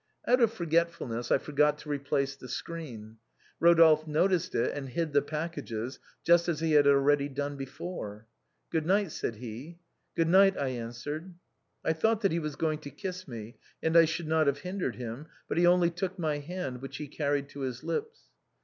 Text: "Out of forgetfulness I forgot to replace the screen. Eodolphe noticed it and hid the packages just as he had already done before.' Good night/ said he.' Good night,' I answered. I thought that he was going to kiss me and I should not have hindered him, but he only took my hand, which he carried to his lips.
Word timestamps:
"Out 0.27 0.41
of 0.41 0.51
forgetfulness 0.51 1.29
I 1.31 1.37
forgot 1.37 1.77
to 1.77 1.89
replace 1.89 2.35
the 2.35 2.49
screen. 2.49 3.17
Eodolphe 3.61 4.07
noticed 4.07 4.55
it 4.55 4.73
and 4.75 4.89
hid 4.89 5.13
the 5.13 5.21
packages 5.21 5.99
just 6.23 6.47
as 6.49 6.59
he 6.59 6.71
had 6.71 6.87
already 6.87 7.29
done 7.29 7.55
before.' 7.55 8.25
Good 8.71 8.87
night/ 8.87 9.11
said 9.11 9.35
he.' 9.35 9.77
Good 10.17 10.27
night,' 10.27 10.57
I 10.57 10.69
answered. 10.69 11.35
I 11.85 11.93
thought 11.93 12.21
that 12.21 12.31
he 12.31 12.39
was 12.39 12.55
going 12.55 12.79
to 12.79 12.89
kiss 12.89 13.27
me 13.27 13.59
and 13.83 13.95
I 13.95 14.05
should 14.05 14.27
not 14.27 14.47
have 14.47 14.61
hindered 14.61 14.95
him, 14.95 15.27
but 15.47 15.59
he 15.59 15.67
only 15.67 15.91
took 15.91 16.17
my 16.17 16.39
hand, 16.39 16.81
which 16.81 16.97
he 16.97 17.07
carried 17.07 17.47
to 17.49 17.59
his 17.59 17.83
lips. 17.83 18.21